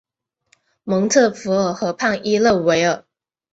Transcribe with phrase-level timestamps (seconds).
[0.83, 3.05] 蒙特福尔河畔伊勒维尔。